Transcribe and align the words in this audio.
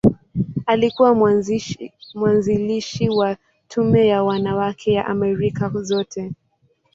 Alikuwa 0.65 1.15
mwanzilishi 2.15 3.09
wa 3.09 3.37
Tume 3.67 4.07
ya 4.07 4.23
Wanawake 4.23 4.93
ya 4.93 5.05
Amerika 5.05 5.69
Zote. 5.69 6.31